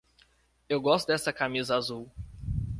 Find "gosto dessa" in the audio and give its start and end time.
0.81-1.31